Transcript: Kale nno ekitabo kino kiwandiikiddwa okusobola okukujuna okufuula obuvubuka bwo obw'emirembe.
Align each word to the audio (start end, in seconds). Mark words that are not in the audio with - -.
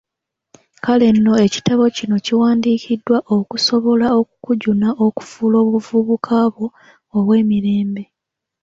Kale 0.83 1.07
nno 1.15 1.33
ekitabo 1.45 1.83
kino 1.95 2.15
kiwandiikiddwa 2.25 3.17
okusobola 3.37 4.07
okukujuna 4.19 4.89
okufuula 5.05 5.57
obuvubuka 5.65 6.35
bwo 6.53 6.67
obw'emirembe. 7.17 8.03